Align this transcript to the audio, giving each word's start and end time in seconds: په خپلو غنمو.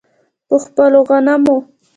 په 0.47 0.55
خپلو 0.65 0.99
غنمو. 1.09 1.57